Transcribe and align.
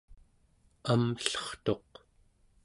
amllertuq 0.91 1.91